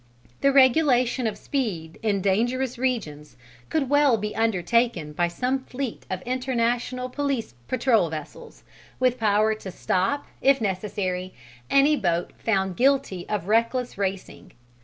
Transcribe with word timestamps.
The 0.39 0.51
regulation 0.51 1.27
of 1.27 1.37
speed 1.37 1.99
in 2.01 2.21
dangerous 2.21 2.79
regions 2.79 3.37
could 3.69 3.87
well 3.87 4.17
be 4.17 4.35
undertaken 4.35 5.13
by 5.13 5.27
some 5.27 5.63
fleet 5.65 6.07
of 6.09 6.23
international 6.23 7.07
police 7.07 7.53
patrol 7.67 8.09
vessels, 8.09 8.63
with 8.99 9.19
power 9.19 9.53
to 9.53 9.69
stop 9.69 10.25
if 10.41 10.59
necessary 10.59 11.35
any 11.69 11.95
boat 11.95 12.33
found 12.39 12.77
guilty 12.77 13.29
of 13.29 13.47
reckless 13.47 13.95
racing. 13.95 14.53